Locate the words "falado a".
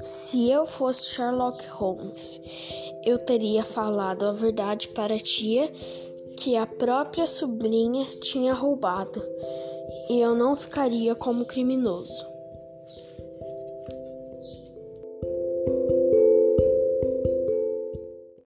3.64-4.32